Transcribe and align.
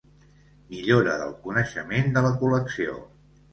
Millora 0.71 1.13
del 1.25 1.35
coneixement 1.45 2.11
de 2.17 2.25
la 2.29 2.35
col·lecció. 2.43 3.01